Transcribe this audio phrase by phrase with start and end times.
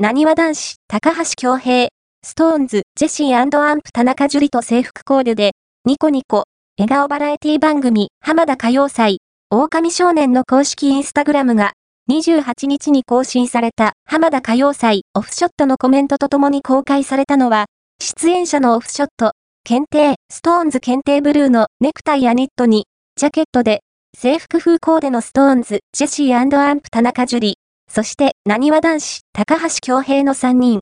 [0.00, 1.88] なにわ男子、高橋恭平、
[2.24, 6.44] ストーンズ、ジェシーアンプ田中樹と制服コーデで、ニコニコ、
[6.78, 9.18] 笑顔バラエティ番組、浜田歌謡祭、
[9.50, 11.72] 狼少年の公式インスタグラムが、
[12.12, 17.66] 28日に更新された浜田歌謡祭オフショットのコメントとともに公開されたのは、
[18.00, 19.32] 出演者のオフショット、
[19.64, 22.86] 検定、ストーンズ検定ブルーのネクタイやニットに、
[23.16, 23.80] ジャケットで、
[24.16, 27.56] 制服風コーデのストーンズ、ジェシーアンプ田中樹。
[27.88, 30.76] そして、なにわ男子、高橋恭平の3人。